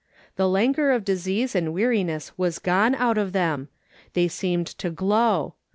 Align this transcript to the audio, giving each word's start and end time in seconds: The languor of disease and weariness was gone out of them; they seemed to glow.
The 0.35 0.49
languor 0.49 0.89
of 0.89 1.05
disease 1.05 1.53
and 1.53 1.75
weariness 1.75 2.35
was 2.35 2.57
gone 2.57 2.95
out 2.95 3.19
of 3.19 3.33
them; 3.33 3.69
they 4.13 4.27
seemed 4.27 4.65
to 4.79 4.89
glow. 4.89 5.53